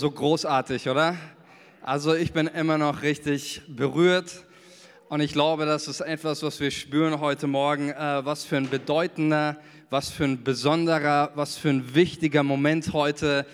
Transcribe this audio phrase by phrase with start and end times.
[0.00, 1.16] So großartig, oder?
[1.82, 4.44] Also ich bin immer noch richtig berührt
[5.08, 8.70] und ich glaube, das ist etwas, was wir spüren heute Morgen, äh, was für ein
[8.70, 9.56] bedeutender,
[9.90, 13.44] was für ein besonderer, was für ein wichtiger Moment heute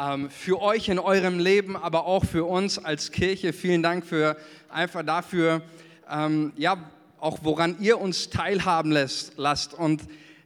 [0.00, 3.52] ähm, für euch in eurem Leben, aber auch für uns als Kirche.
[3.52, 4.36] Vielen Dank für
[4.68, 5.62] einfach dafür,
[6.08, 6.76] ähm, ja,
[7.18, 9.74] auch woran ihr uns teilhaben lässt, lasst.
[9.74, 10.02] Und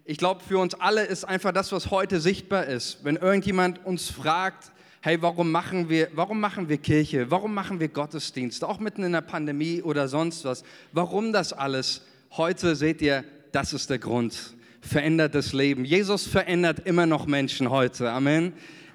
[0.07, 3.05] ich glaube, für uns alle ist einfach das, was heute sichtbar ist.
[3.05, 4.71] Wenn irgendjemand uns fragt,
[5.05, 7.29] hey, warum machen wir, warum machen wir Kirche?
[7.29, 8.62] Warum machen wir Gottesdienst?
[8.62, 10.62] Auch mitten in der Pandemie oder sonst was.
[10.92, 12.02] Warum das alles?
[12.37, 14.55] Heute seht ihr, das ist der Grund.
[14.80, 15.84] Verändert das Leben.
[15.84, 18.11] Jesus verändert immer noch Menschen heute.
[18.12, 18.52] Amen.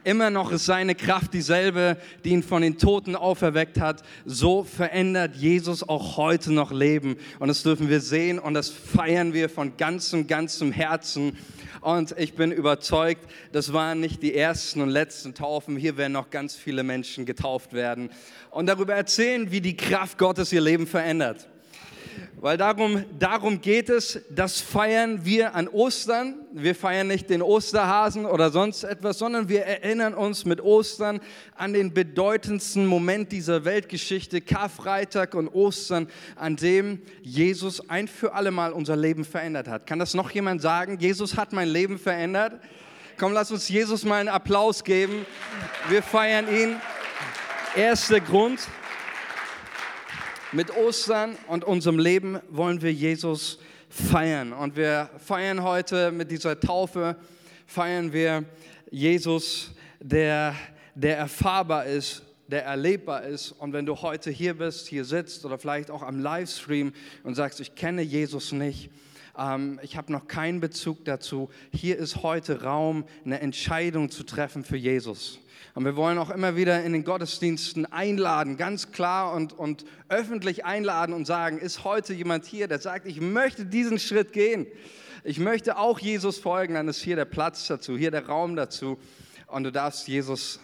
[0.07, 4.03] Immer noch ist seine Kraft dieselbe, die ihn von den Toten auferweckt hat.
[4.23, 7.17] So verändert Jesus auch heute noch Leben.
[7.39, 11.35] Und das dürfen wir sehen und das feiern wir von ganzem, ganzem Herzen.
[11.81, 15.75] Und ich bin überzeugt, das waren nicht die ersten und letzten Taufen.
[15.75, 18.09] Hier werden noch ganz viele Menschen getauft werden
[18.49, 21.49] und darüber erzählen, wie die Kraft Gottes ihr Leben verändert.
[22.39, 26.35] Weil darum, darum geht es, das feiern wir an Ostern.
[26.53, 31.19] Wir feiern nicht den Osterhasen oder sonst etwas, sondern wir erinnern uns mit Ostern
[31.55, 38.51] an den bedeutendsten Moment dieser Weltgeschichte, Karfreitag und Ostern, an dem Jesus ein für alle
[38.51, 39.87] Mal unser Leben verändert hat.
[39.87, 40.99] Kann das noch jemand sagen?
[40.99, 42.61] Jesus hat mein Leben verändert.
[43.17, 45.25] Komm, lass uns Jesus mal einen Applaus geben.
[45.89, 46.75] Wir feiern ihn.
[47.75, 48.59] Er ist der Grund.
[50.57, 54.53] Mit Ostern und unserem Leben wollen wir Jesus feiern.
[54.53, 57.15] Und wir feiern heute mit dieser Taufe,
[57.67, 58.43] feiern wir
[58.89, 59.69] Jesus,
[59.99, 60.55] der,
[60.95, 63.51] der erfahrbar ist, der erlebbar ist.
[63.51, 66.91] Und wenn du heute hier bist, hier sitzt oder vielleicht auch am Livestream
[67.21, 68.89] und sagst, ich kenne Jesus nicht,
[69.37, 74.63] ähm, ich habe noch keinen Bezug dazu, hier ist heute Raum, eine Entscheidung zu treffen
[74.63, 75.39] für Jesus.
[75.75, 80.65] Und wir wollen auch immer wieder in den Gottesdiensten einladen, ganz klar und, und öffentlich
[80.65, 84.65] einladen und sagen, ist heute jemand hier, der sagt, ich möchte diesen Schritt gehen.
[85.23, 88.97] Ich möchte auch Jesus folgen, dann ist hier der Platz dazu, hier der Raum dazu.
[89.47, 90.59] Und du darfst Jesus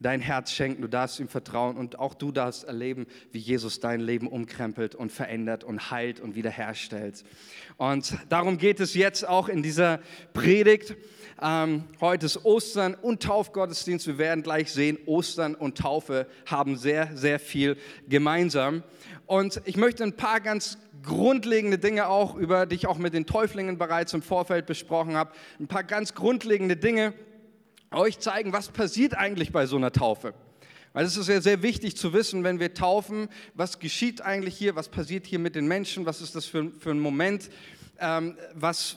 [0.00, 4.00] dein Herz schenken, du darfst ihm vertrauen und auch du darfst erleben, wie Jesus dein
[4.00, 7.24] Leben umkrempelt und verändert und heilt und wiederherstellt.
[7.76, 10.00] Und darum geht es jetzt auch in dieser
[10.32, 10.96] Predigt.
[11.40, 14.06] Ähm, heute ist Ostern und Taufgottesdienst.
[14.06, 17.76] Wir werden gleich sehen, Ostern und Taufe haben sehr, sehr viel
[18.08, 18.82] gemeinsam.
[19.26, 23.26] Und ich möchte ein paar ganz grundlegende Dinge auch, über die ich auch mit den
[23.26, 27.14] Täuflingen bereits im Vorfeld besprochen habe, ein paar ganz grundlegende Dinge
[27.90, 30.34] euch zeigen, was passiert eigentlich bei so einer Taufe.
[30.92, 34.74] Weil es ist ja sehr wichtig zu wissen, wenn wir taufen, was geschieht eigentlich hier,
[34.74, 37.50] was passiert hier mit den Menschen, was ist das für, für ein Moment,
[38.00, 38.96] ähm, was,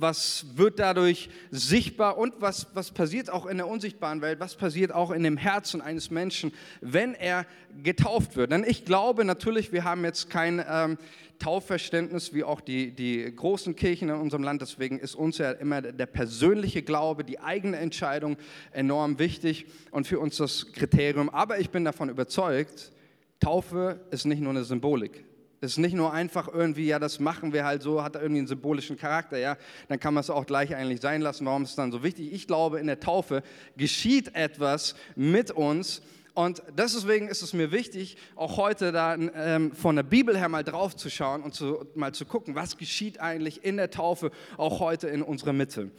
[0.00, 4.92] was wird dadurch sichtbar und was, was passiert auch in der unsichtbaren Welt, was passiert
[4.92, 7.46] auch in dem Herzen eines Menschen, wenn er
[7.82, 8.52] getauft wird.
[8.52, 10.98] Denn ich glaube natürlich, wir haben jetzt kein ähm,
[11.38, 15.80] Taufverständnis wie auch die, die großen Kirchen in unserem Land, deswegen ist uns ja immer
[15.82, 18.36] der persönliche Glaube, die eigene Entscheidung
[18.72, 21.30] enorm wichtig und für uns das Kriterium.
[21.30, 22.92] Aber ich bin davon überzeugt,
[23.40, 25.24] Taufe ist nicht nur eine Symbolik.
[25.62, 28.46] Es ist nicht nur einfach irgendwie, ja, das machen wir halt so, hat irgendwie einen
[28.46, 31.44] symbolischen Charakter, ja, dann kann man es auch gleich eigentlich sein lassen.
[31.44, 32.32] Warum ist es dann so wichtig?
[32.32, 33.42] Ich glaube, in der Taufe
[33.76, 36.00] geschieht etwas mit uns.
[36.32, 40.64] Und deswegen ist es mir wichtig, auch heute da ähm, von der Bibel her mal
[40.64, 44.80] drauf zu schauen und zu, mal zu gucken, was geschieht eigentlich in der Taufe, auch
[44.80, 45.90] heute in unserer Mitte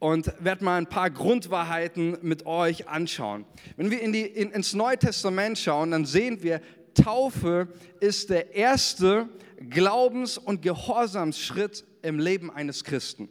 [0.00, 3.44] und werde mal ein paar Grundwahrheiten mit euch anschauen.
[3.76, 6.60] Wenn wir in die, in, ins Neue Testament schauen, dann sehen wir,
[7.02, 7.68] Taufe
[8.00, 9.28] ist der erste
[9.68, 13.28] Glaubens- und Gehorsamsschritt im Leben eines Christen.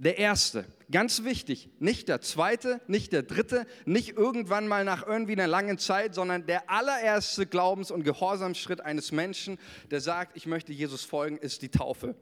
[0.00, 5.32] Der erste, ganz wichtig, nicht der zweite, nicht der dritte, nicht irgendwann mal nach irgendwie
[5.32, 9.58] einer langen Zeit, sondern der allererste Glaubens- und Gehorsamsschritt eines Menschen,
[9.90, 12.14] der sagt, ich möchte Jesus folgen, ist die Taufe.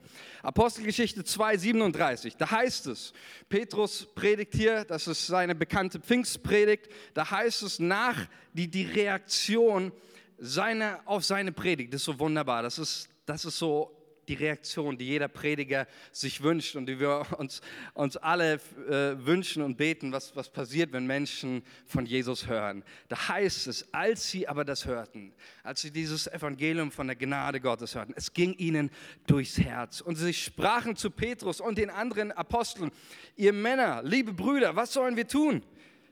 [0.42, 3.12] Apostelgeschichte 2, 37, da heißt es,
[3.50, 9.92] Petrus predigt hier, das ist seine bekannte Pfingstpredigt, da heißt es nach die, die Reaktion
[10.38, 11.92] seine, auf seine Predigt.
[11.92, 12.62] Das ist so wunderbar.
[12.62, 13.96] Das ist, das ist so
[14.28, 17.60] die Reaktion, die jeder Prediger sich wünscht und die wir uns,
[17.94, 22.82] uns alle äh, wünschen und beten, was, was passiert, wenn Menschen von Jesus hören.
[23.08, 27.60] Da heißt es, als sie aber das hörten, als sie dieses Evangelium von der Gnade
[27.60, 28.90] Gottes hörten, es ging ihnen
[29.26, 32.90] durchs Herz und sie sprachen zu Petrus und den anderen Aposteln,
[33.36, 35.62] ihr Männer, liebe Brüder, was sollen wir tun?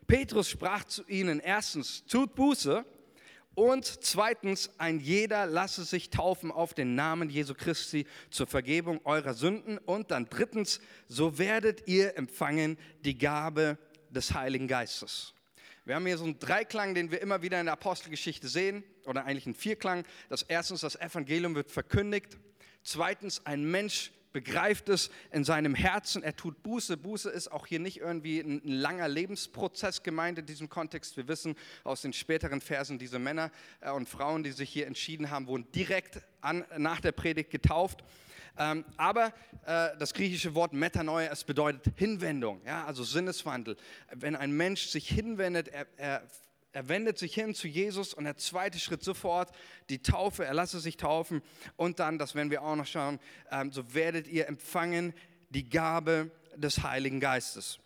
[0.07, 2.85] Petrus sprach zu ihnen, erstens, tut Buße
[3.55, 9.35] und zweitens, ein jeder lasse sich taufen auf den Namen Jesu Christi zur Vergebung eurer
[9.35, 9.79] Sünden.
[9.79, 13.79] Und dann drittens, so werdet ihr empfangen die Gabe
[14.11, 15.35] des Heiligen Geistes.
[15.85, 19.25] Wir haben hier so einen Dreiklang, den wir immer wieder in der Apostelgeschichte sehen, oder
[19.27, 20.05] eigentlich einen Vierklang.
[20.31, 22.39] Das erstens, das Evangelium wird verkündigt.
[22.83, 26.97] Zweitens, ein Mensch begreift es in seinem Herzen, er tut Buße.
[26.97, 31.17] Buße ist auch hier nicht irgendwie ein, langer Lebensprozess gemeint in diesem Kontext.
[31.17, 31.55] Wir wissen
[31.85, 35.71] aus den späteren Versen, diese Männer äh, und Frauen, die sich hier entschieden haben, wurden
[35.73, 38.05] direkt an, nach der Predigt getauft.
[38.59, 39.33] Ähm, aber
[39.67, 43.77] äh, das griechische Wort Metanoia, es bedeutet Hinwendung, ja, also Sinneswandel.
[44.13, 46.23] Wenn ein Mensch sich hinwendet, er, er
[46.75, 49.51] er wendet sich hin zu Jesus und der zweite Schritt sofort,
[49.89, 51.41] die Taufe, er lasse sich taufen
[51.77, 55.15] und dann, das werden wir auch noch schauen, ähm, so werdet ihr empfangen
[55.51, 57.79] die Gabe des Heiligen Geistes.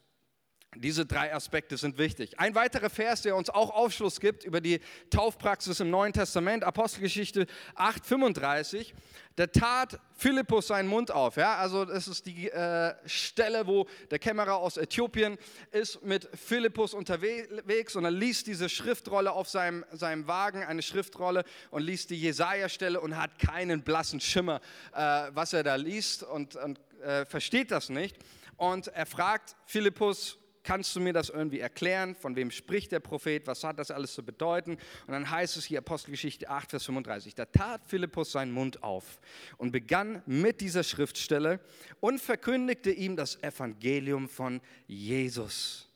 [0.76, 2.38] Diese drei Aspekte sind wichtig.
[2.38, 7.46] Ein weiterer Vers, der uns auch Aufschluss gibt über die Taufpraxis im Neuen Testament, Apostelgeschichte
[7.74, 8.92] 8,35,
[9.36, 11.36] da tat Philippus seinen Mund auf.
[11.36, 11.56] Ja?
[11.56, 15.38] Also das ist die äh, Stelle, wo der Kämmerer aus Äthiopien
[15.70, 21.44] ist mit Philippus unterwegs und er liest diese Schriftrolle auf seinem, seinem Wagen, eine Schriftrolle
[21.70, 24.60] und liest die Jesaja-Stelle und hat keinen blassen Schimmer,
[24.92, 28.18] äh, was er da liest und, und äh, versteht das nicht.
[28.58, 32.14] Und er fragt Philippus, kannst du mir das irgendwie erklären?
[32.14, 33.46] Von wem spricht der Prophet?
[33.46, 34.72] Was hat das alles zu bedeuten?
[35.06, 39.20] Und dann heißt es hier Apostelgeschichte 8, Vers 35, da tat Philippus seinen Mund auf
[39.56, 41.60] und begann mit dieser Schriftstelle
[42.00, 45.88] und verkündigte ihm das Evangelium von Jesus.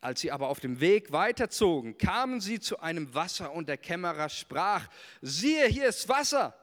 [0.00, 4.30] Als sie aber auf dem Weg weiterzogen, kamen sie zu einem Wasser und der Kämmerer
[4.30, 4.88] sprach,
[5.20, 6.54] siehe, hier ist Wasser.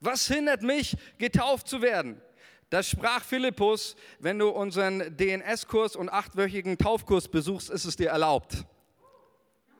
[0.00, 2.20] Was hindert mich, getauft zu werden?
[2.70, 8.66] Da sprach Philippus, wenn du unseren DNS-Kurs und achtwöchigen Taufkurs besuchst, ist es dir erlaubt.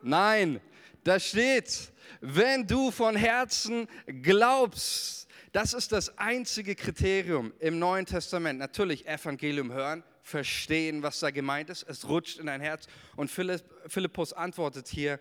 [0.01, 0.59] Nein,
[1.03, 3.87] da steht, wenn du von Herzen
[4.23, 8.59] glaubst, das ist das einzige Kriterium im Neuen Testament.
[8.59, 11.83] Natürlich Evangelium hören, verstehen, was da gemeint ist.
[11.83, 12.87] Es rutscht in dein Herz.
[13.15, 15.19] Und Philippus antwortet hier,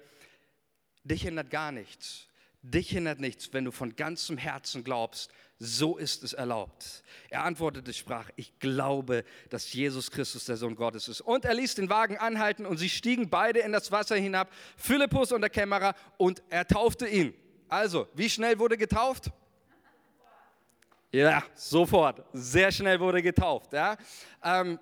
[1.05, 2.28] dich hindert gar nichts.
[2.63, 7.03] Dich hindert nichts, wenn du von ganzem Herzen glaubst, so ist es erlaubt.
[7.31, 11.21] Er antwortete, sprach, ich glaube, dass Jesus Christus der Sohn Gottes ist.
[11.21, 15.33] Und er ließ den Wagen anhalten und sie stiegen beide in das Wasser hinab, Philippus
[15.33, 17.35] und der Kämmerer, und er taufte ihn.
[17.69, 19.31] Also, wie schnell wurde getauft?
[21.11, 22.23] Ja, sofort.
[22.33, 23.73] Sehr schnell wurde getauft.
[23.73, 23.97] Ja.
[24.45, 24.79] Ähm,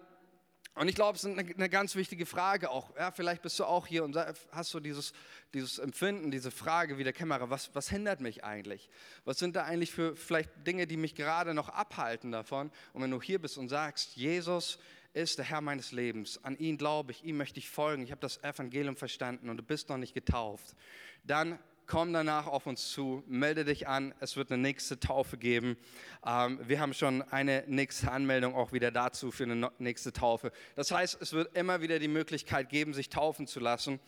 [0.76, 2.94] und ich glaube, es ist eine, ganz wichtige Frage auch.
[2.96, 4.14] Ja, vielleicht bist du auch hier und
[4.52, 5.14] hast so dieses,
[5.54, 8.90] dieses Empfinden, diese Frage wie der Kämmerer, was, was hindert mich eigentlich?
[9.24, 12.70] Was sind da eigentlich für vielleicht Dinge, die mich gerade noch abhalten davon?
[12.92, 14.78] Und wenn du hier bist und sagst, Jesus
[15.14, 18.20] ist der Herr meines Lebens, an ihn glaube ich, ihm möchte ich folgen, ich habe
[18.20, 20.76] das Evangelium verstanden und du bist noch nicht getauft,
[21.24, 25.76] dann komm danach auf uns zu, melde dich an, es wird eine nächste Taufe geben.
[26.24, 30.52] Ähm, wir haben schon eine nächste Anmeldung auch wieder dazu für eine nächste Taufe.
[30.74, 34.00] Das heißt, es wird immer wieder die Möglichkeit geben, sich taufen zu lassen.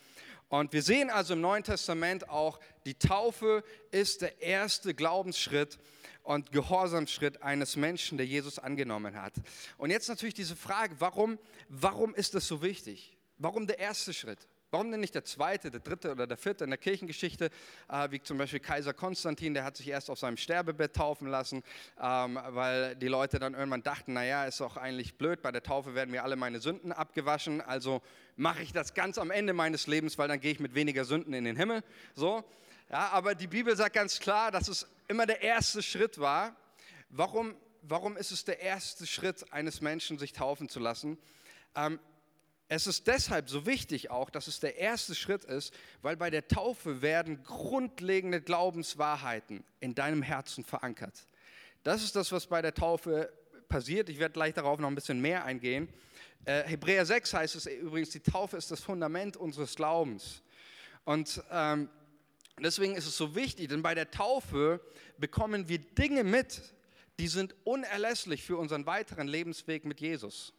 [0.48, 5.78] Und wir sehen also im Neuen Testament auch, die Taufe ist der erste Glaubensschritt
[6.22, 9.34] und Gehorsamschritt eines Menschen, der Jesus angenommen hat.
[9.76, 11.38] Und jetzt natürlich diese Frage, warum,
[11.68, 13.16] warum ist das so wichtig?
[13.36, 14.48] Warum der erste Schritt?
[14.70, 17.48] Warum denn nicht der zweite, der dritte oder der vierte in der Kirchengeschichte,
[17.88, 21.62] äh, wie zum Beispiel Kaiser Konstantin, der hat sich erst auf seinem Sterbebett taufen lassen,
[21.98, 25.94] ähm, weil die Leute dann irgendwann dachten, naja, ist doch eigentlich blöd, bei der Taufe
[25.94, 28.02] werden mir alle meine Sünden abgewaschen, also
[28.36, 31.32] mache ich das ganz am Ende meines Lebens, weil dann gehe ich mit weniger Sünden
[31.32, 31.82] in den Himmel.
[32.14, 32.44] So,
[32.90, 36.54] ja, aber die Bibel sagt ganz klar, dass es immer der erste Schritt war.
[37.08, 41.16] Warum, warum ist es der erste Schritt eines Menschen, sich taufen zu lassen?
[41.74, 41.98] Ähm,
[42.68, 45.72] es ist deshalb so wichtig auch, dass es der erste Schritt ist,
[46.02, 51.26] weil bei der Taufe werden grundlegende Glaubenswahrheiten in deinem Herzen verankert.
[51.82, 53.32] Das ist das, was bei der Taufe
[53.70, 54.10] passiert.
[54.10, 55.88] Ich werde gleich darauf noch ein bisschen mehr eingehen.
[56.44, 60.42] Äh, Hebräer 6 heißt es übrigens, die Taufe ist das Fundament unseres Glaubens.
[61.04, 61.88] Und ähm,
[62.62, 64.80] deswegen ist es so wichtig, denn bei der Taufe
[65.16, 66.60] bekommen wir Dinge mit,
[67.18, 70.52] die sind unerlässlich für unseren weiteren Lebensweg mit Jesus.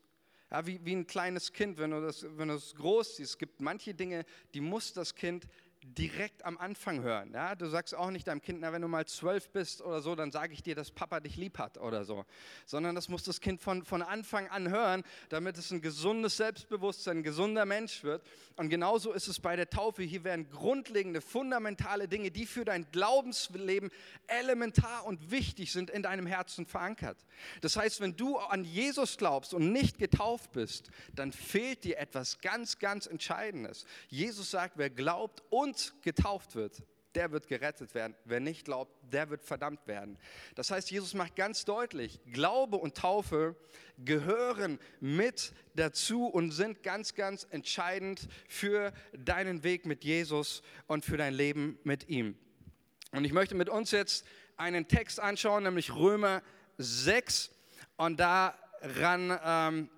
[0.52, 3.32] Ja, wie, wie ein kleines Kind, wenn du, das, wenn du das groß siehst.
[3.32, 5.48] Es gibt manche Dinge, die muss das Kind
[5.84, 7.32] direkt am Anfang hören.
[7.34, 7.56] Ja?
[7.56, 10.32] Du sagst auch nicht deinem Kind, na, wenn du mal zwölf bist oder so, dann
[10.32, 12.26] sage ich dir, dass Papa dich lieb hat oder so.
[12.66, 17.20] Sondern das muss das Kind von, von Anfang an hören, damit es ein gesundes Selbstbewusstsein,
[17.20, 18.26] ein gesunder Mensch wird.
[18.58, 20.04] Und genauso ist es bei der Taufe.
[20.04, 23.90] Hier werden grundlegende, fundamentale Dinge, die für dein Glaubensleben
[24.28, 27.18] elementar und wichtig sind, in deinem Herzen verankert.
[27.62, 32.42] Das heißt, wenn du an Jesus glaubst und nicht getauft bist, dann fehlt dir etwas
[32.42, 33.86] ganz, ganz Entscheidendes.
[34.10, 35.69] Jesus sagt, wer glaubt und
[36.02, 36.84] getauft wird,
[37.16, 38.16] der wird gerettet werden.
[38.26, 40.18] Wer nicht glaubt, der wird verdammt werden.
[40.56, 43.56] Das heißt, Jesus macht ganz deutlich, Glaube und Taufe
[43.98, 51.18] gehören mit dazu und sind ganz, ganz entscheidend für deinen Weg mit Jesus und für
[51.18, 52.38] dein Leben mit ihm.
[53.12, 56.44] Und ich möchte mit uns jetzt einen Text anschauen, nämlich Römer
[56.78, 57.50] 6.
[57.98, 59.90] Und daran, ähm,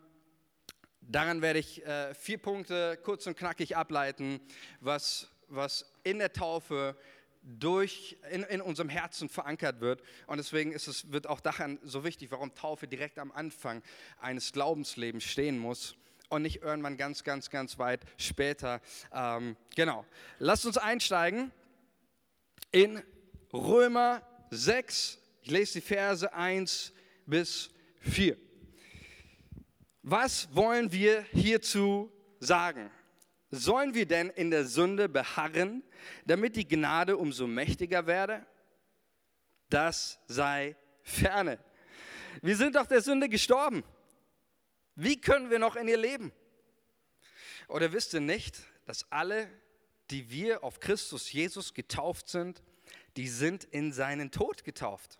[1.01, 4.39] daran werde ich äh, vier Punkte kurz und knackig ableiten,
[4.79, 6.95] was was in der Taufe
[7.43, 10.01] durch, in, in unserem Herzen verankert wird.
[10.27, 13.81] Und deswegen ist es, wird auch daran so wichtig, warum Taufe direkt am Anfang
[14.19, 15.95] eines Glaubenslebens stehen muss
[16.29, 18.81] und nicht irgendwann ganz, ganz, ganz weit später.
[19.13, 20.05] Ähm, genau.
[20.39, 21.51] Lasst uns einsteigen
[22.71, 23.01] in
[23.51, 25.19] Römer 6.
[25.41, 26.93] Ich lese die Verse 1
[27.25, 28.37] bis 4.
[30.03, 32.89] Was wollen wir hierzu sagen?
[33.51, 35.83] Sollen wir denn in der Sünde beharren,
[36.25, 38.45] damit die Gnade umso mächtiger werde?
[39.69, 41.59] Das sei ferne.
[42.41, 43.83] Wir sind doch der Sünde gestorben.
[44.95, 46.31] Wie können wir noch in ihr leben?
[47.67, 49.49] Oder wisst ihr nicht, dass alle,
[50.09, 52.61] die wir auf Christus Jesus getauft sind,
[53.17, 55.19] die sind in seinen Tod getauft.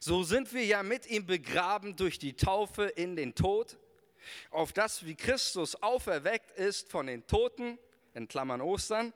[0.00, 3.78] So sind wir ja mit ihm begraben durch die Taufe in den Tod
[4.50, 7.78] auf das, wie Christus auferweckt ist von den Toten,
[8.14, 9.12] in Klammern Ostern,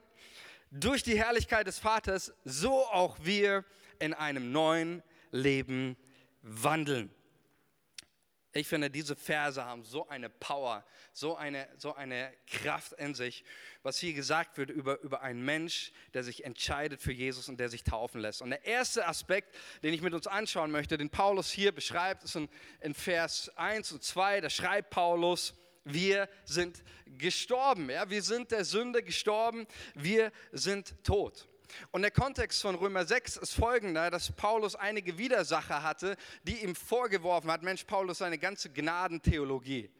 [0.70, 3.64] durch die Herrlichkeit des Vaters, so auch wir
[3.98, 5.96] in einem neuen Leben
[6.42, 7.10] wandeln.
[8.54, 13.44] Ich finde, diese Verse haben so eine Power, so eine, so eine Kraft in sich,
[13.82, 17.70] was hier gesagt wird über, über einen Mensch, der sich entscheidet für Jesus und der
[17.70, 18.42] sich taufen lässt.
[18.42, 22.36] Und der erste Aspekt, den ich mit uns anschauen möchte, den Paulus hier beschreibt, ist
[22.36, 25.54] in, in Vers 1 und 2, da schreibt Paulus,
[25.84, 28.08] wir sind gestorben, ja?
[28.08, 31.48] wir sind der Sünde gestorben, wir sind tot.
[31.90, 36.74] Und der Kontext von Römer 6 ist folgender, dass Paulus einige Widersacher hatte, die ihm
[36.74, 39.90] vorgeworfen hat, Mensch, Paulus, seine ganze Gnadentheologie.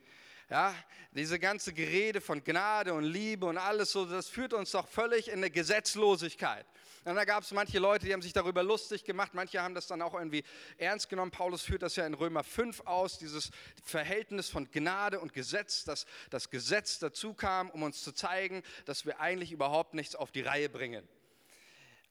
[0.50, 0.74] Ja,
[1.12, 5.28] diese ganze Gerede von Gnade und Liebe und alles so, das führt uns doch völlig
[5.28, 6.66] in eine Gesetzlosigkeit.
[7.04, 9.86] Und da gab es manche Leute, die haben sich darüber lustig gemacht, manche haben das
[9.86, 10.44] dann auch irgendwie
[10.76, 11.30] ernst genommen.
[11.30, 13.50] Paulus führt das ja in Römer 5 aus, dieses
[13.82, 19.04] Verhältnis von Gnade und Gesetz, dass das Gesetz dazu kam, um uns zu zeigen, dass
[19.04, 21.08] wir eigentlich überhaupt nichts auf die Reihe bringen.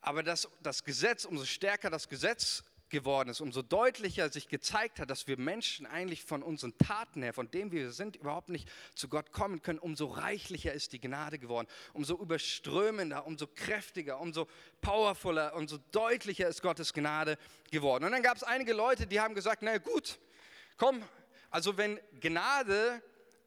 [0.01, 5.09] Aber dass das Gesetz, umso stärker das Gesetz geworden ist, umso deutlicher sich gezeigt hat,
[5.09, 9.07] dass wir Menschen eigentlich von unseren Taten her, von dem wir sind, überhaupt nicht zu
[9.07, 14.47] Gott kommen können, umso reichlicher ist die Gnade geworden, umso überströmender, umso kräftiger, umso
[14.81, 17.37] powervoller, umso deutlicher ist Gottes Gnade
[17.71, 18.03] geworden.
[18.03, 20.19] Und dann gab es einige Leute, die haben gesagt, na gut,
[20.77, 21.01] komm,
[21.49, 23.01] also wenn Gnade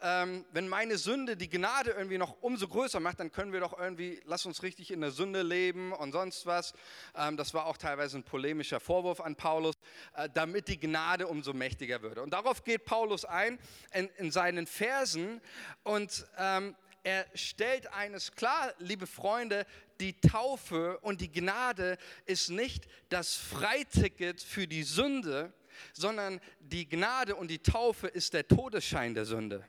[0.05, 3.79] ähm, wenn meine Sünde die Gnade irgendwie noch umso größer macht, dann können wir doch
[3.79, 6.75] irgendwie, lass uns richtig in der Sünde leben und sonst was.
[7.17, 9.75] Ähm, das war auch teilweise ein polemischer Vorwurf an Paulus,
[10.15, 12.23] äh, damit die Gnade umso mächtiger würde.
[12.23, 13.59] Und darauf geht Paulus ein
[13.95, 15.41] in, in seinen Versen
[15.85, 19.65] und ähm, er stellt eines klar, liebe Freunde,
[20.01, 21.97] die Taufe und die Gnade
[22.27, 25.55] ist nicht das Freiticket für die Sünde,
[25.95, 29.67] sondern die Gnade und die Taufe ist der Todesschein der Sünde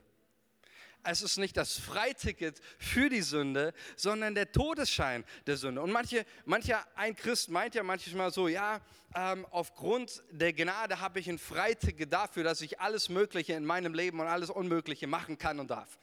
[1.06, 5.80] es ist nicht das Freiticket für die Sünde, sondern der Todesschein der Sünde.
[5.80, 8.80] Und manche, mancher, ein Christ meint ja manchmal so, ja,
[9.14, 13.94] ähm, aufgrund der Gnade habe ich ein Freiticket dafür, dass ich alles Mögliche in meinem
[13.94, 15.98] Leben und alles Unmögliche machen kann und darf.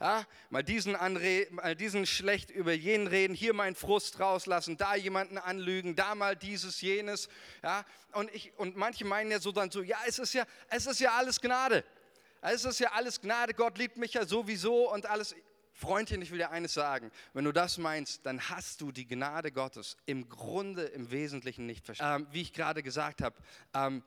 [0.00, 4.94] Ja, mal, diesen anre mal diesen schlecht über jenen reden, hier meinen Frust rauslassen, da
[4.94, 7.28] jemanden anlügen, da mal dieses, jenes.
[7.64, 10.86] Ja, und, ich, und manche meinen ja so dann so, ja, es ist ja, es
[10.86, 11.84] ist ja alles Gnade.
[12.40, 15.34] Es ist ja alles Gnade, Gott liebt mich ja sowieso und alles.
[15.72, 17.12] Freundchen, ich will dir eines sagen.
[17.34, 21.86] Wenn du das meinst, dann hast du die Gnade Gottes im Grunde, im Wesentlichen nicht
[21.86, 22.26] verstanden.
[22.26, 23.36] Ähm, wie ich gerade gesagt habe,
[23.74, 24.02] ähm,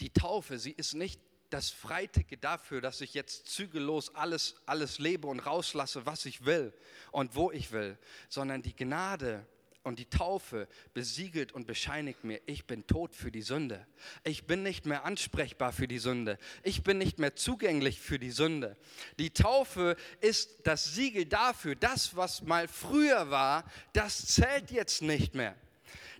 [0.00, 1.20] die Taufe, sie ist nicht
[1.50, 6.72] das Freiticket dafür, dass ich jetzt zügellos alles, alles lebe und rauslasse, was ich will
[7.12, 7.98] und wo ich will,
[8.28, 9.46] sondern die Gnade
[9.86, 13.86] und die Taufe besiegelt und bescheinigt mir, ich bin tot für die Sünde.
[14.24, 16.38] Ich bin nicht mehr ansprechbar für die Sünde.
[16.64, 18.76] Ich bin nicht mehr zugänglich für die Sünde.
[19.20, 23.62] Die Taufe ist das Siegel dafür, das, was mal früher war,
[23.92, 25.54] das zählt jetzt nicht mehr.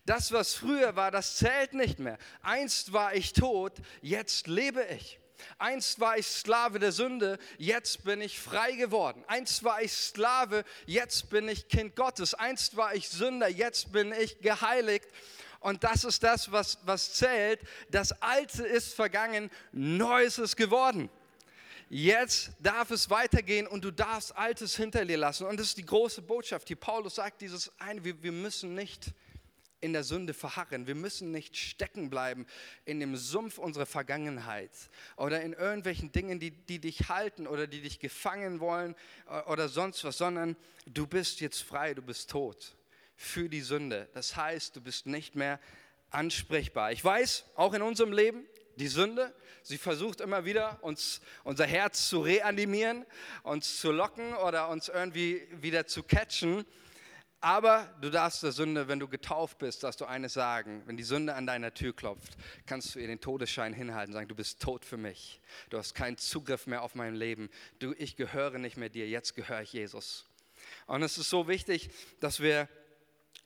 [0.05, 2.19] Das, was früher war, das zählt nicht mehr.
[2.43, 5.19] Einst war ich tot, jetzt lebe ich.
[5.59, 9.25] Einst war ich Sklave der Sünde, jetzt bin ich frei geworden.
[9.27, 12.35] Einst war ich Sklave, jetzt bin ich Kind Gottes.
[12.35, 15.09] Einst war ich Sünder, jetzt bin ich geheiligt.
[15.61, 17.61] Und das ist das, was, was zählt.
[17.91, 21.11] Das Alte ist vergangen, Neues ist geworden.
[21.89, 25.47] Jetzt darf es weitergehen und du darfst Altes hinter dir lassen.
[25.47, 29.13] Und das ist die große Botschaft, die Paulus sagt, dieses eine, wir, wir müssen nicht
[29.81, 30.87] in der Sünde verharren.
[30.87, 32.47] Wir müssen nicht stecken bleiben
[32.85, 34.71] in dem Sumpf unserer Vergangenheit
[35.17, 38.95] oder in irgendwelchen Dingen, die, die dich halten oder die dich gefangen wollen
[39.29, 40.57] äh, oder sonst was, sondern
[40.87, 42.77] du bist jetzt frei, du bist tot
[43.17, 44.09] für die Sünde.
[44.15, 45.61] Das heißt, du bist nicht mehr
[46.11, 46.93] ansprechbar.
[46.93, 52.09] Ich weiß, auch in unserem Leben, die Sünde, sie versucht immer wieder, uns, unser Herz
[52.09, 53.07] zu reanimieren,
[53.43, 56.65] uns zu locken oder uns irgendwie wieder zu catchen.
[57.47, 60.83] Aber du darfst der Sünde, wenn du getauft bist, darfst du eines sagen.
[60.87, 62.37] Wenn die Sünde an deiner Tür klopft,
[62.67, 65.41] kannst du ihr den Todesschein hinhalten und sagen, du bist tot für mich.
[65.71, 67.49] Du hast keinen Zugriff mehr auf mein Leben.
[67.79, 70.27] Du, ich gehöre nicht mehr dir, jetzt gehöre ich Jesus.
[70.89, 72.69] Und es ist so wichtig, dass wir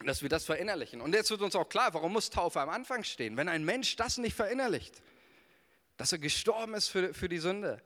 [0.06, 1.02] dass wir das verinnerlichen.
[1.02, 3.36] Und jetzt wird uns auch klar, warum muss Taufe am Anfang stehen?
[3.36, 5.02] Wenn ein Mensch das nicht verinnerlicht,
[5.98, 7.82] dass er gestorben ist für, für die Sünde,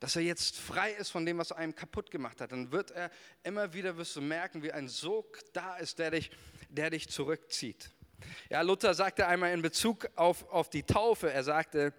[0.00, 3.10] dass er jetzt frei ist von dem, was einem kaputt gemacht hat, dann wird er
[3.42, 6.30] immer wieder, wirst du merken, wie ein Sog da ist, der dich,
[6.68, 7.90] der dich zurückzieht.
[8.48, 11.92] Ja, Luther sagte einmal in Bezug auf, auf die Taufe, er sagte,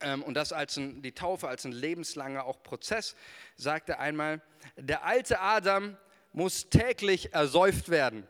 [0.00, 3.16] ähm, und das als ein, die Taufe als ein lebenslanger auch Prozess,
[3.56, 4.42] sagte einmal,
[4.76, 5.96] der alte Adam
[6.32, 8.26] muss täglich ersäuft werden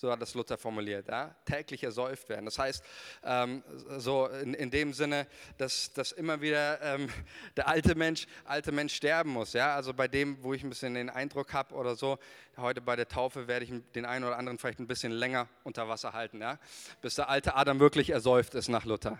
[0.00, 1.34] so hat das Luther formuliert, ja?
[1.44, 2.44] täglich ersäuft werden.
[2.44, 2.84] Das heißt,
[3.24, 3.64] ähm,
[3.96, 5.26] so in, in, dem Sinne,
[5.56, 7.08] dass, dass immer wieder ähm,
[7.56, 9.54] der alte Mensch, alte Mensch sterben muss.
[9.54, 9.74] Ja?
[9.74, 12.20] Also bei dem, wo ich ein bisschen den Eindruck habe oder so,
[12.58, 15.88] heute bei der Taufe werde ich den einen oder anderen vielleicht ein bisschen länger unter
[15.88, 16.60] Wasser halten, ja?
[17.02, 19.18] bis der alte Adam wirklich ersäuft ist nach Luther.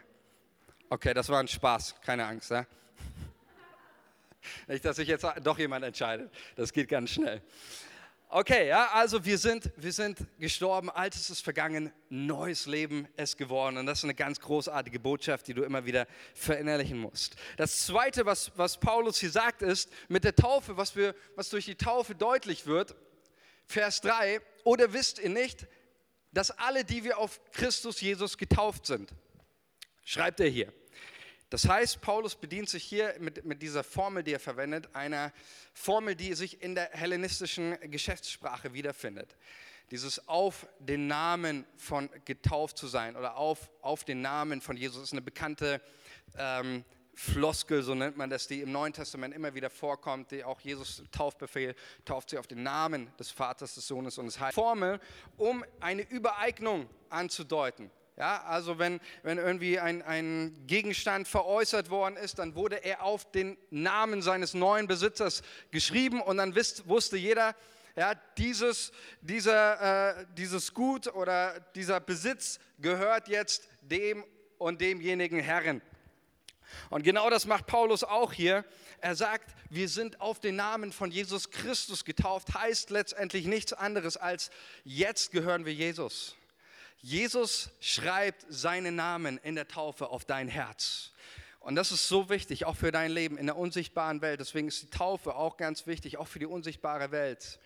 [0.91, 2.53] Okay, das war ein Spaß, keine Angst.
[2.53, 2.67] Ja?
[4.69, 6.33] Nicht, dass sich jetzt doch jemand entscheidet.
[6.55, 7.43] Das geht ganz schnell.
[8.31, 13.79] Okay, ja, also wir sind, wir sind gestorben, altes ist vergangen, neues Leben ist geworden.
[13.79, 17.37] Und das ist eine ganz großartige Botschaft, die du immer wieder verinnerlichen musst.
[17.57, 21.65] Das Zweite, was, was Paulus hier sagt, ist, mit der Taufe, was, wir, was durch
[21.65, 22.97] die Taufe deutlich wird,
[23.65, 25.67] Vers 3, oder wisst ihr nicht,
[26.31, 29.11] dass alle, die wir auf Christus Jesus getauft sind,
[30.05, 30.71] schreibt er hier.
[31.51, 35.33] Das heißt, Paulus bedient sich hier mit, mit dieser Formel, die er verwendet, einer
[35.73, 39.37] Formel, die sich in der hellenistischen Geschäftssprache wiederfindet.
[39.91, 45.05] Dieses auf den Namen von getauft zu sein oder auf, auf den Namen von Jesus
[45.05, 45.81] ist eine bekannte
[46.37, 46.85] ähm,
[47.15, 51.03] Floskel, so nennt man das, die im Neuen Testament immer wieder vorkommt, die auch Jesus
[51.11, 54.55] Taufbefehl tauft sie auf den Namen des Vaters, des Sohnes und des Heiligen.
[54.55, 55.01] Formel,
[55.37, 57.91] um eine Übereignung anzudeuten.
[58.19, 63.31] Ja, also wenn, wenn irgendwie ein, ein Gegenstand veräußert worden ist, dann wurde er auf
[63.31, 67.55] den Namen seines neuen Besitzers geschrieben und dann wisst, wusste jeder,
[67.95, 74.25] ja, dieses, dieser, äh, dieses Gut oder dieser Besitz gehört jetzt dem
[74.59, 75.81] und demjenigen Herren.
[76.91, 78.65] Und genau das macht Paulus auch hier.
[79.01, 84.17] Er sagt, wir sind auf den Namen von Jesus Christus getauft, heißt letztendlich nichts anderes
[84.17, 84.51] als
[84.83, 86.35] jetzt gehören wir Jesus.
[87.01, 91.13] Jesus schreibt seinen Namen in der Taufe auf dein Herz.
[91.61, 94.41] Und das ist so wichtig, auch für dein Leben in der unsichtbaren Welt.
[94.41, 97.59] Deswegen ist die Taufe auch ganz wichtig, auch für die unsichtbare Welt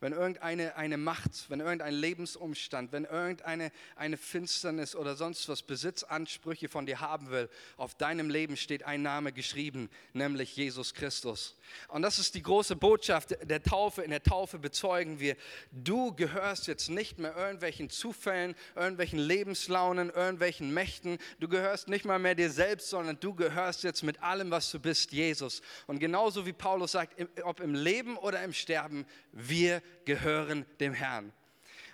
[0.00, 6.68] wenn irgendeine eine Macht, wenn irgendein Lebensumstand, wenn irgendeine eine Finsternis oder sonst was Besitzansprüche
[6.68, 11.56] von dir haben will, auf deinem Leben steht ein Name geschrieben, nämlich Jesus Christus.
[11.88, 14.02] Und das ist die große Botschaft der Taufe.
[14.02, 15.36] In der Taufe bezeugen wir,
[15.72, 21.18] du gehörst jetzt nicht mehr irgendwelchen Zufällen, irgendwelchen Lebenslaunen, irgendwelchen Mächten.
[21.40, 24.78] Du gehörst nicht mal mehr dir selbst, sondern du gehörst jetzt mit allem, was du
[24.78, 25.60] bist, Jesus.
[25.86, 31.32] Und genauso wie Paulus sagt, ob im Leben oder im Sterben, wir gehören dem Herrn.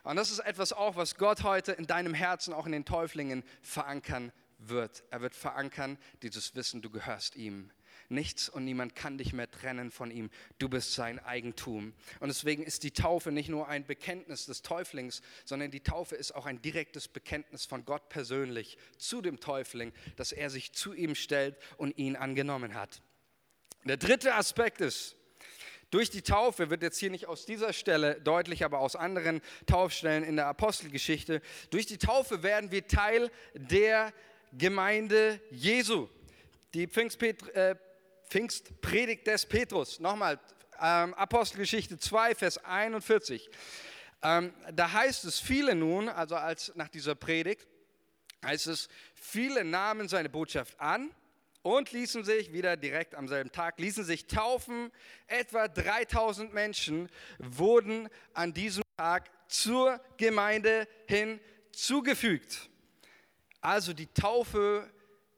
[0.02, 3.42] Und das ist etwas auch, was Gott heute in deinem Herzen, auch in den Täuflingen
[3.62, 5.02] verankern wird.
[5.11, 7.70] Er wird verankern dieses Wissen, du gehörst ihm.
[8.09, 10.30] Nichts und niemand kann dich mehr trennen von ihm.
[10.59, 11.94] Du bist sein Eigentum.
[12.20, 16.35] Und deswegen ist die Taufe nicht nur ein Bekenntnis des Täuflings, sondern die Taufe ist
[16.35, 21.14] auch ein direktes Bekenntnis von Gott persönlich zu dem Täufling, dass er sich zu ihm
[21.14, 23.00] stellt und ihn angenommen hat.
[23.85, 25.16] Der dritte Aspekt ist,
[25.94, 30.24] durch die Taufe wird jetzt hier nicht aus dieser Stelle deutlich, aber aus anderen Taufstellen
[30.24, 34.12] in der Apostelgeschichte, durch die Taufe werden wir Teil der
[34.59, 36.09] Gemeinde Jesu.
[36.74, 37.76] Die Pfingstpet äh,
[38.28, 40.40] Pfingstpredigt des Petrus, nochmal,
[40.83, 43.48] ähm, Apostelgeschichte 2, Vers 41.
[44.24, 47.68] Ähm, da heißt es, viele nun, also als nach dieser Predigt,
[48.44, 51.14] heißt es, viele nahmen seine Botschaft an
[51.64, 54.92] und ließen sich wieder direkt am selben Tag, ließen sich taufen.
[55.27, 62.68] Etwa 3000 Menschen wurden an diesem Tag zur Gemeinde hinzugefügt.
[63.62, 64.90] Also die Taufe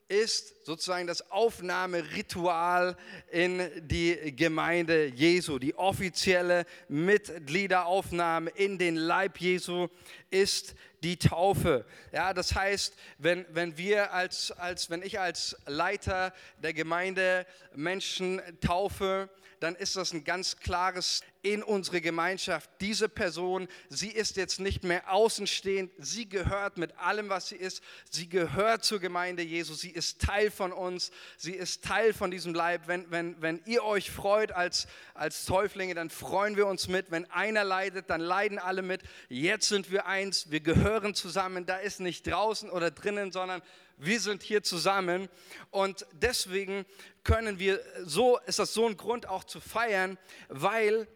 [0.09, 2.97] ist sozusagen das Aufnahmeritual
[3.31, 5.61] in die Gemeinde Jesu.
[5.61, 9.87] Die offizielle Mitgliederaufnahme in den Leib Jesu
[10.31, 10.75] ist
[11.07, 11.85] die Taufe.
[12.11, 18.42] Ja, das heißt, wenn, wenn wir als, als, wenn ich als Leiter der Gemeinde Menschen
[18.61, 22.69] taufe, dann ist das ein ganz klares in unsere Gemeinschaft.
[22.81, 27.83] Diese Person, sie ist jetzt nicht mehr außenstehend, sie gehört mit allem, was sie ist,
[28.11, 32.53] sie gehört zur Gemeinde Jesu, sie ist Teil von uns, sie ist Teil von diesem
[32.53, 32.88] Leib.
[32.88, 37.12] Wenn, wenn, wenn ihr euch freut als, als Täuflinge, dann freuen wir uns mit.
[37.12, 39.03] Wenn einer leidet, dann leiden alle mit.
[39.29, 43.63] Jetzt sind wir eins, wir gehören zusammen, da ist nicht draußen oder drinnen, sondern
[43.97, 45.29] wir sind hier zusammen
[45.71, 46.85] und deswegen
[47.25, 51.09] können wir, so ist das so ein Grund auch zu feiern, weil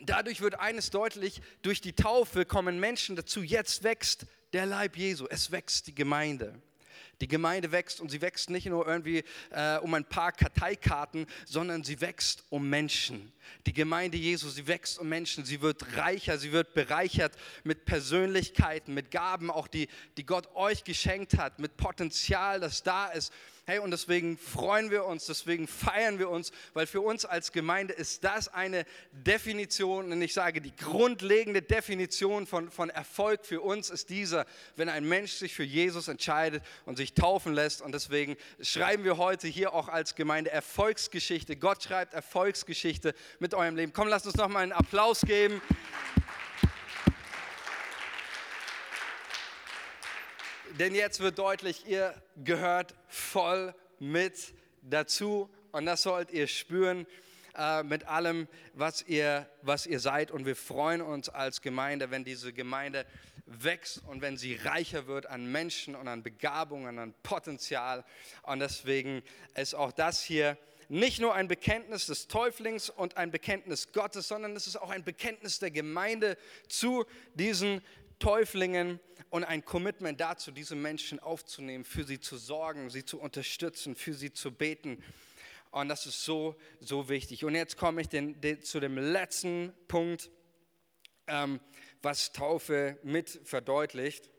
[0.00, 5.26] dadurch wird eines deutlich, durch die Taufe kommen Menschen dazu, jetzt wächst der Leib Jesu,
[5.28, 6.60] es wächst die Gemeinde.
[7.20, 11.84] Die Gemeinde wächst und sie wächst nicht nur irgendwie äh, um ein paar Karteikarten, sondern
[11.84, 13.32] sie wächst um Menschen.
[13.66, 18.94] Die Gemeinde Jesu, sie wächst um Menschen, sie wird reicher, sie wird bereichert mit Persönlichkeiten,
[18.94, 23.32] mit Gaben, auch die, die Gott euch geschenkt hat, mit Potenzial, das da ist.
[23.66, 27.94] Hey, und deswegen freuen wir uns, deswegen feiern wir uns, weil für uns als Gemeinde
[27.94, 33.88] ist das eine Definition, und ich sage, die grundlegende Definition von, von Erfolg für uns
[33.88, 34.44] ist dieser,
[34.76, 37.80] wenn ein Mensch sich für Jesus entscheidet und sich taufen lässt.
[37.80, 41.56] Und deswegen schreiben wir heute hier auch als Gemeinde Erfolgsgeschichte.
[41.56, 43.94] Gott schreibt Erfolgsgeschichte mit eurem Leben.
[43.94, 45.62] Komm, lasst uns noch mal einen Applaus geben.
[50.78, 57.06] Denn jetzt wird deutlich, ihr gehört voll mit dazu und das sollt ihr spüren
[57.56, 60.30] äh, mit allem, was ihr, was ihr seid.
[60.30, 63.06] Und wir freuen uns als Gemeinde, wenn diese Gemeinde
[63.46, 68.04] wächst und wenn sie reicher wird an Menschen und an Begabungen, an Potenzial.
[68.42, 69.22] Und deswegen
[69.54, 70.58] ist auch das hier
[70.88, 75.04] nicht nur ein Bekenntnis des Täuflings und ein Bekenntnis Gottes, sondern es ist auch ein
[75.04, 76.36] Bekenntnis der Gemeinde
[76.68, 77.80] zu diesen
[78.24, 83.94] Täuflingen und ein Commitment dazu, diese Menschen aufzunehmen, für sie zu sorgen, sie zu unterstützen,
[83.94, 85.04] für sie zu beten.
[85.70, 87.44] Und das ist so, so wichtig.
[87.44, 90.30] Und jetzt komme ich den, den, zu dem letzten Punkt,
[91.26, 91.60] ähm,
[92.00, 94.30] was Taufe mit verdeutlicht.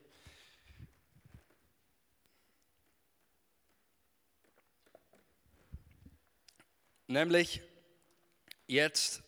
[7.06, 7.62] Nämlich,
[8.66, 9.22] jetzt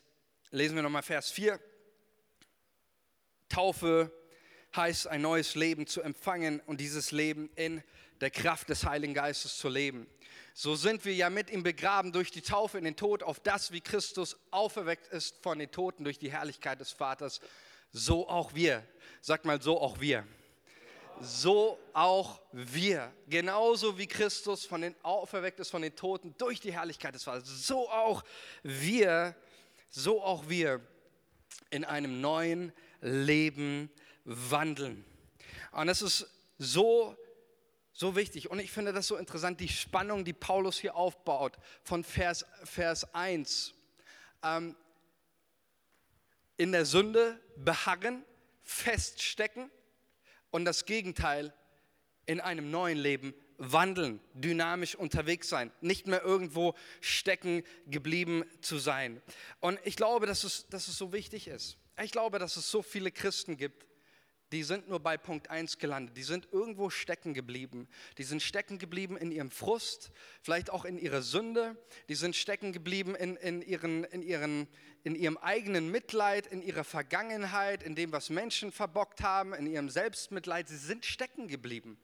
[0.51, 1.61] lesen wir nochmal Vers 4.
[3.49, 4.18] Taufe
[4.75, 7.83] heißt, ein neues Leben zu empfangen und dieses Leben in
[8.21, 10.07] der Kraft des Heiligen Geistes zu leben.
[10.55, 13.71] So sind wir ja mit ihm begraben durch die Taufe in den Tod, auf das,
[13.71, 17.41] wie Christus auferweckt ist von den Toten durch die Herrlichkeit des Vaters,
[17.93, 18.85] so auch wir.
[19.21, 20.27] Sag mal, so auch wir.
[21.21, 23.13] So auch wir.
[23.29, 27.67] Genauso wie Christus von den, auferweckt ist von den Toten durch die Herrlichkeit des Vaters,
[27.67, 28.25] so auch
[28.63, 29.35] wir,
[29.91, 30.81] so auch wir
[31.71, 33.91] in einem neuen Leben
[34.29, 35.05] wandeln.
[35.73, 36.27] Und das ist
[36.59, 37.17] so,
[37.93, 38.51] so wichtig.
[38.51, 43.15] Und ich finde das so interessant, die Spannung, die Paulus hier aufbaut von Vers, Vers
[43.15, 43.75] 1.
[44.43, 44.77] Ähm,
[46.57, 48.25] in der Sünde beharren,
[48.63, 49.71] feststecken
[50.51, 51.55] und das Gegenteil
[52.27, 59.23] in einem neuen Leben wandeln, dynamisch unterwegs sein, nicht mehr irgendwo stecken geblieben zu sein.
[59.61, 61.79] Und ich glaube, dass es, dass es so wichtig ist.
[62.03, 63.87] Ich glaube, dass es so viele Christen gibt,
[64.53, 66.17] die sind nur bei Punkt 1 gelandet.
[66.17, 67.87] Die sind irgendwo stecken geblieben.
[68.17, 70.11] Die sind stecken geblieben in ihrem Frust,
[70.43, 71.77] vielleicht auch in ihrer Sünde.
[72.09, 74.67] Die sind stecken geblieben in, in, ihren, in, ihren,
[75.05, 79.91] in ihrem eigenen Mitleid, in ihrer Vergangenheit, in dem, was Menschen verbockt haben, in ihrem
[79.91, 80.69] Selbstmitleid.
[80.69, 81.99] Sie sind stecken geblieben.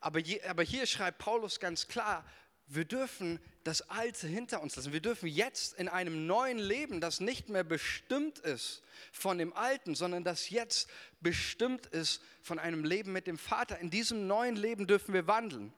[0.00, 2.26] Aber, aber hier schreibt Paulus ganz klar,
[2.66, 4.92] wir dürfen das Alte hinter uns lassen.
[4.92, 9.94] Wir dürfen jetzt in einem neuen Leben, das nicht mehr bestimmt ist von dem Alten,
[9.94, 10.88] sondern das jetzt
[11.20, 13.78] bestimmt ist von einem Leben mit dem Vater.
[13.78, 15.72] In diesem neuen Leben dürfen wir wandeln.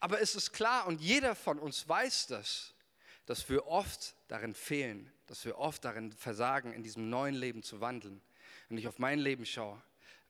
[0.00, 2.74] Aber es ist klar und jeder von uns weiß das,
[3.26, 7.80] dass wir oft darin fehlen, dass wir oft darin versagen, in diesem neuen Leben zu
[7.80, 8.20] wandeln.
[8.68, 9.80] Wenn ich auf mein Leben schaue,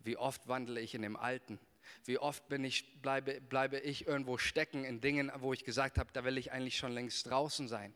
[0.01, 1.59] wie oft wandle ich in dem Alten?
[2.05, 6.11] Wie oft bin ich, bleibe, bleibe ich irgendwo stecken in Dingen, wo ich gesagt habe,
[6.13, 7.95] da will ich eigentlich schon längst draußen sein.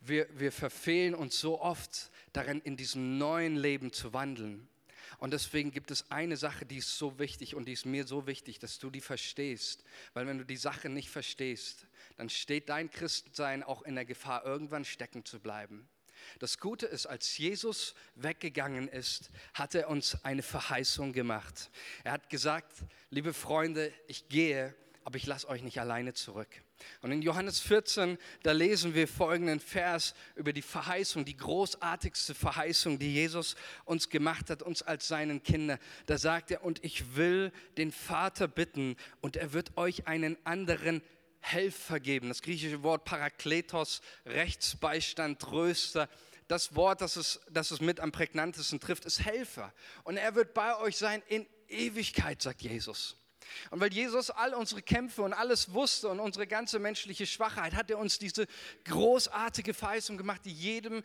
[0.00, 4.68] Wir, wir verfehlen uns so oft darin, in diesem neuen Leben zu wandeln.
[5.18, 8.26] Und deswegen gibt es eine Sache, die ist so wichtig und die ist mir so
[8.26, 9.84] wichtig, dass du die verstehst.
[10.14, 14.44] Weil wenn du die Sache nicht verstehst, dann steht dein Christsein auch in der Gefahr,
[14.44, 15.88] irgendwann stecken zu bleiben.
[16.38, 21.70] Das Gute ist, als Jesus weggegangen ist, hat er uns eine Verheißung gemacht.
[22.04, 22.72] Er hat gesagt,
[23.10, 26.48] liebe Freunde, ich gehe, aber ich lasse euch nicht alleine zurück.
[27.02, 32.98] Und in Johannes 14, da lesen wir folgenden Vers über die Verheißung, die großartigste Verheißung,
[32.98, 35.78] die Jesus uns gemacht hat, uns als seinen Kinder.
[36.06, 41.02] Da sagt er, und ich will den Vater bitten, und er wird euch einen anderen
[41.40, 42.28] Helfer geben.
[42.28, 46.08] Das griechische Wort Parakletos, Rechtsbeistand, Tröster
[46.50, 49.72] das Wort, das es, das es mit am prägnantesten trifft, ist Helfer.
[50.04, 53.16] Und er wird bei euch sein in Ewigkeit, sagt Jesus.
[53.70, 57.90] Und weil Jesus all unsere Kämpfe und alles wusste und unsere ganze menschliche Schwachheit, hat
[57.90, 58.46] er uns diese
[58.84, 61.02] großartige Verheißung gemacht, die jedem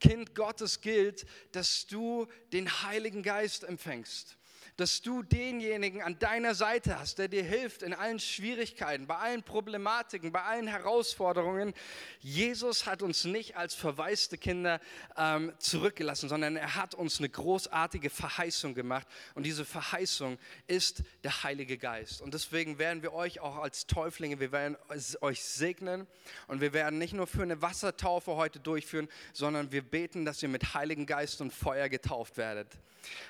[0.00, 4.36] Kind Gottes gilt, dass du den Heiligen Geist empfängst
[4.76, 9.42] dass du denjenigen an deiner Seite hast, der dir hilft in allen Schwierigkeiten, bei allen
[9.42, 11.72] Problematiken, bei allen Herausforderungen.
[12.20, 14.80] Jesus hat uns nicht als verwaiste Kinder
[15.16, 19.06] ähm, zurückgelassen, sondern er hat uns eine großartige Verheißung gemacht.
[19.34, 22.20] Und diese Verheißung ist der Heilige Geist.
[22.20, 24.76] Und deswegen werden wir euch auch als Täuflinge, wir werden
[25.20, 26.06] euch segnen
[26.48, 30.48] und wir werden nicht nur für eine Wassertaufe heute durchführen, sondern wir beten, dass ihr
[30.48, 32.68] mit Heiligen Geist und Feuer getauft werdet.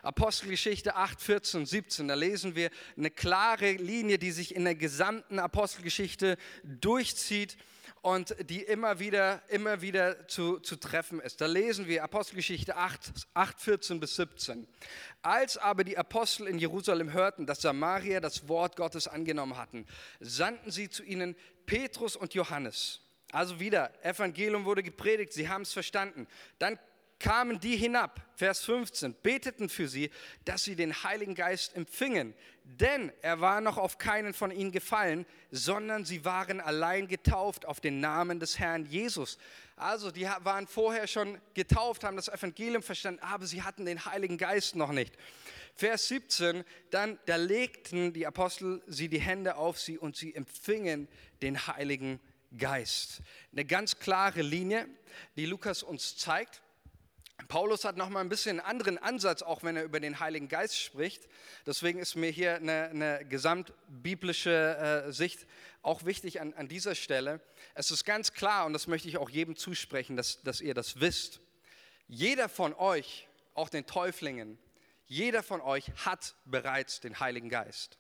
[0.03, 5.39] Apostelgeschichte 8, 14, 17, da lesen wir eine klare Linie, die sich in der gesamten
[5.39, 7.57] Apostelgeschichte durchzieht
[8.07, 11.41] und die immer wieder, immer wieder zu, zu treffen ist.
[11.41, 14.69] Da lesen wir Apostelgeschichte 8, 8, 14 bis 17.
[15.23, 19.87] Als aber die Apostel in Jerusalem hörten, dass Samaria das Wort Gottes angenommen hatten,
[20.21, 21.35] sandten sie zu ihnen
[21.67, 23.01] Petrus und Johannes.
[23.33, 26.29] Also wieder, Evangelium wurde gepredigt, sie haben es verstanden.
[26.61, 26.79] Dann
[27.19, 30.11] kamen die hinab, Vers 15, beteten für sie,
[30.45, 32.35] dass sie den Heiligen Geist empfingen.
[32.65, 37.81] Denn er war noch auf keinen von ihnen gefallen, sondern sie waren allein getauft auf
[37.81, 39.39] den Namen des Herrn Jesus.
[39.77, 44.37] Also die waren vorher schon getauft, haben das Evangelium verstanden, aber sie hatten den Heiligen
[44.37, 45.15] Geist noch nicht.
[45.75, 51.09] Vers 17, dann da legten die Apostel sie die Hände auf sie und sie empfingen
[51.43, 52.19] den Heiligen
[52.57, 53.21] Geist.
[53.53, 54.89] Eine ganz klare Linie,
[55.37, 56.63] die Lukas uns zeigt.
[57.49, 60.49] Paulus hat noch mal ein bisschen einen anderen Ansatz, auch wenn er über den Heiligen
[60.49, 61.29] Geist spricht.
[61.67, 65.47] Deswegen ist mir hier eine, eine gesamtbiblische äh, Sicht
[65.83, 67.41] auch wichtig an, an, dieser Stelle.
[67.75, 70.99] Es ist ganz klar, und das möchte ich auch jedem zusprechen, dass, dass ihr das
[71.01, 71.41] wisst.
[72.09, 74.59] Jeder von euch, auch den Täuflingen,
[75.07, 77.99] jeder von euch hat bereits den Heiligen Geist.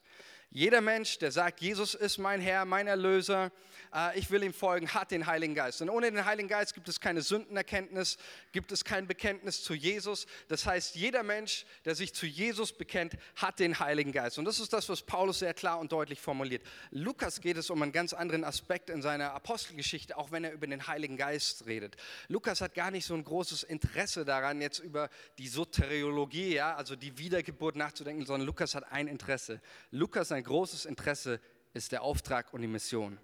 [0.50, 3.52] Jeder Mensch, der sagt, Jesus ist mein Herr, mein Erlöser,
[3.94, 5.82] äh, ich will ihm folgen, hat den Heiligen Geist.
[5.82, 8.18] Und ohne den Heiligen Geist gibt es keine Sündenerkenntnis,
[8.52, 10.26] gibt es kein Bekenntnis zu Jesus.
[10.48, 14.38] Das heißt, jeder Mensch, der sich zu Jesus bekennt, hat den Heiligen Geist.
[14.38, 16.62] Und das ist das, was Paulus sehr klar und deutlich formuliert.
[16.90, 20.66] Lukas geht es um einen ganz anderen Aspekt in seiner Apostelgeschichte, auch wenn er über
[20.66, 21.96] den Heiligen Geist redet.
[22.28, 26.96] Lukas hat gar nicht so ein großes Interesse daran, jetzt über die Soteriologie, ja, also
[26.96, 29.60] die Wiedergeburt nachzudenken, sondern Lukas hat ein Interesse.
[29.90, 31.40] Lukas sein großes Interesse
[31.72, 33.18] ist der Auftrag und die Mission.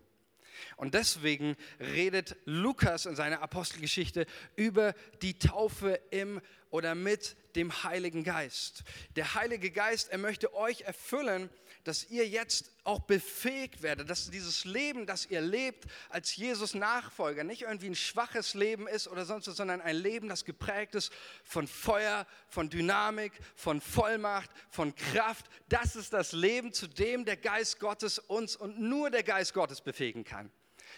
[0.76, 4.24] Und deswegen redet Lukas in seiner Apostelgeschichte
[4.56, 8.84] über die Taufe im oder mit dem Heiligen Geist.
[9.14, 11.50] Der Heilige Geist, er möchte euch erfüllen,
[11.84, 17.44] dass ihr jetzt auch befähigt werdet, dass dieses Leben, das ihr lebt als Jesus Nachfolger,
[17.44, 21.12] nicht irgendwie ein schwaches Leben ist oder sonst was, sondern ein Leben, das geprägt ist
[21.44, 25.46] von Feuer, von Dynamik, von Vollmacht, von Kraft.
[25.68, 29.80] Das ist das Leben, zu dem der Geist Gottes uns und nur der Geist Gottes
[29.80, 30.50] befähigen kann.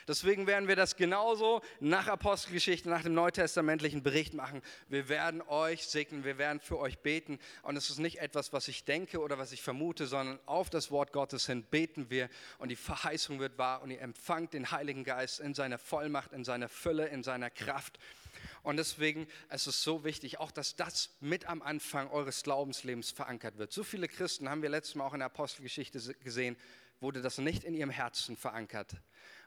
[0.07, 4.63] Deswegen werden wir das genauso nach Apostelgeschichte, nach dem neutestamentlichen Bericht machen.
[4.89, 7.39] Wir werden euch segnen, wir werden für euch beten.
[7.63, 10.91] Und es ist nicht etwas, was ich denke oder was ich vermute, sondern auf das
[10.91, 15.05] Wort Gottes hin beten wir und die Verheißung wird wahr und ihr empfangt den Heiligen
[15.05, 17.99] Geist in seiner Vollmacht, in seiner Fülle, in seiner Kraft.
[18.63, 23.11] Und deswegen es ist es so wichtig, auch dass das mit am Anfang eures Glaubenslebens
[23.11, 23.73] verankert wird.
[23.73, 26.57] So viele Christen haben wir letztes Mal auch in der Apostelgeschichte gesehen,
[27.01, 28.97] wurde das nicht in ihrem Herzen verankert.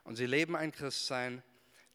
[0.08, 1.42] Und sie leben ein Christsein,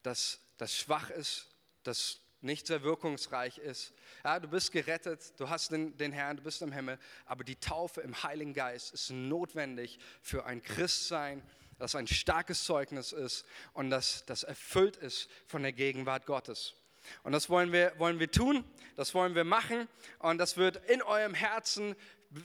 [0.04, 1.47] das, das schwach ist,
[1.82, 3.91] das nicht sehr wirkungsreich ist.
[4.23, 7.56] Ja, du bist gerettet, du hast den, den Herrn, du bist im Himmel, aber die
[7.56, 11.41] Taufe im Heiligen Geist ist notwendig für ein Christsein,
[11.80, 16.76] das ein starkes Zeugnis ist und das, das erfüllt ist von der Gegenwart Gottes.
[17.23, 18.63] Und das wollen wir, wollen wir tun,
[18.95, 19.88] das wollen wir machen
[20.19, 21.95] und das wird in eurem Herzen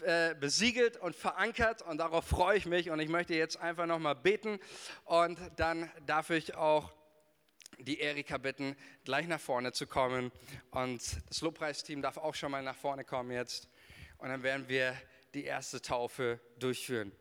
[0.04, 4.14] äh, besiegelt und verankert und darauf freue ich mich und ich möchte jetzt einfach nochmal
[4.14, 4.58] beten
[5.04, 6.92] und dann darf ich auch
[7.78, 10.32] die Erika bitten, gleich nach vorne zu kommen
[10.70, 13.68] und das Lobpreisteam darf auch schon mal nach vorne kommen jetzt
[14.18, 14.94] und dann werden wir
[15.34, 17.12] die erste Taufe durchführen.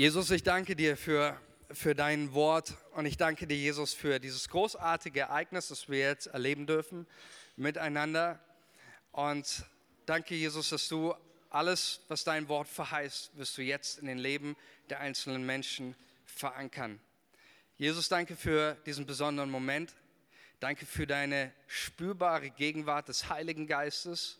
[0.00, 1.38] Jesus, ich danke dir für,
[1.70, 6.28] für dein Wort und ich danke dir, Jesus, für dieses großartige Ereignis, das wir jetzt
[6.28, 7.06] erleben dürfen
[7.56, 8.40] miteinander.
[9.12, 9.66] Und
[10.06, 11.14] danke, Jesus, dass du
[11.50, 14.56] alles, was dein Wort verheißt, wirst du jetzt in den Leben
[14.88, 16.98] der einzelnen Menschen verankern.
[17.76, 19.92] Jesus, danke für diesen besonderen Moment.
[20.60, 24.38] Danke für deine spürbare Gegenwart des Heiligen Geistes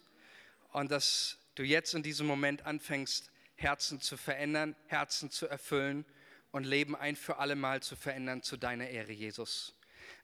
[0.72, 6.06] und dass du jetzt in diesem Moment anfängst, Herzen zu verändern, Herzen zu erfüllen
[6.50, 9.74] und Leben ein für alle Mal zu verändern zu deiner Ehre, Jesus.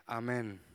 [0.07, 0.66] Amen.